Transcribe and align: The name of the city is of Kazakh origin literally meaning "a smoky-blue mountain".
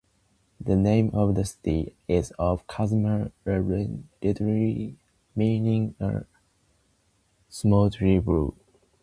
The 0.59 0.75
name 0.75 1.11
of 1.13 1.35
the 1.35 1.45
city 1.45 1.93
is 2.07 2.31
of 2.39 2.65
Kazakh 2.65 3.31
origin 3.45 4.09
literally 4.23 4.95
meaning 5.35 5.93
"a 5.99 6.25
smoky-blue 7.49 8.41
mountain". 8.41 8.59